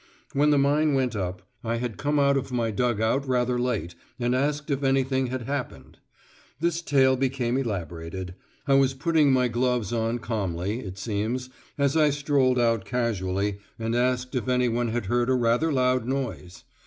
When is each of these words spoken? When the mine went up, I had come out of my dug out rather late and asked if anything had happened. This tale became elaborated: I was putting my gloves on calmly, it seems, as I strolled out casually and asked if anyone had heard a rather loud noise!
When 0.33 0.49
the 0.49 0.57
mine 0.57 0.95
went 0.95 1.15
up, 1.15 1.43
I 1.63 1.75
had 1.75 1.97
come 1.99 2.17
out 2.17 2.35
of 2.35 2.51
my 2.51 2.71
dug 2.71 2.99
out 2.99 3.27
rather 3.27 3.59
late 3.59 3.93
and 4.19 4.33
asked 4.33 4.71
if 4.71 4.81
anything 4.81 5.27
had 5.27 5.43
happened. 5.43 5.99
This 6.59 6.81
tale 6.81 7.15
became 7.15 7.55
elaborated: 7.55 8.33
I 8.65 8.73
was 8.73 8.95
putting 8.95 9.31
my 9.31 9.47
gloves 9.47 9.93
on 9.93 10.17
calmly, 10.17 10.79
it 10.79 10.97
seems, 10.97 11.51
as 11.77 11.95
I 11.95 12.09
strolled 12.09 12.57
out 12.57 12.83
casually 12.83 13.59
and 13.77 13.93
asked 13.95 14.33
if 14.33 14.47
anyone 14.47 14.87
had 14.87 15.05
heard 15.05 15.29
a 15.29 15.35
rather 15.35 15.71
loud 15.71 16.07
noise! 16.07 16.63